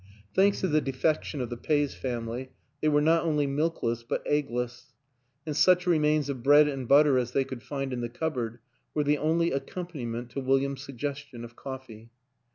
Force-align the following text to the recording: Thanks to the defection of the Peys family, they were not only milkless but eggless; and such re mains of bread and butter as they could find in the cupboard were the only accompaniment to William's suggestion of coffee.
Thanks 0.33 0.61
to 0.61 0.67
the 0.67 0.81
defection 0.81 1.41
of 1.41 1.51
the 1.51 1.57
Peys 1.57 1.93
family, 1.93 2.49
they 2.81 2.87
were 2.89 3.03
not 3.03 3.23
only 3.23 3.45
milkless 3.45 4.01
but 4.01 4.25
eggless; 4.25 4.93
and 5.45 5.55
such 5.55 5.85
re 5.85 5.99
mains 5.99 6.27
of 6.27 6.41
bread 6.41 6.67
and 6.67 6.87
butter 6.87 7.19
as 7.19 7.33
they 7.33 7.43
could 7.43 7.61
find 7.61 7.93
in 7.93 8.01
the 8.01 8.09
cupboard 8.09 8.57
were 8.95 9.03
the 9.03 9.19
only 9.19 9.51
accompaniment 9.51 10.31
to 10.31 10.39
William's 10.39 10.81
suggestion 10.81 11.45
of 11.45 11.55
coffee. 11.55 12.09